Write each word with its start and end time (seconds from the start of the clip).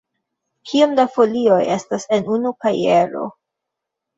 Kiom 0.69 0.95
da 0.99 1.05
folioj 1.17 1.59
estas 1.75 2.07
en 2.19 2.33
unu 2.39 2.55
kajero? 2.65 3.29